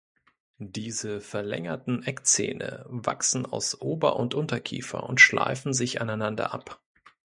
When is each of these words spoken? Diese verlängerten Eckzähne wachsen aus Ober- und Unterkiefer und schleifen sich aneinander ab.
Diese 0.57 1.21
verlängerten 1.21 2.01
Eckzähne 2.01 2.85
wachsen 2.89 3.45
aus 3.45 3.79
Ober- 3.81 4.15
und 4.15 4.33
Unterkiefer 4.33 5.07
und 5.07 5.21
schleifen 5.21 5.73
sich 5.73 6.01
aneinander 6.01 6.55
ab. 6.55 6.81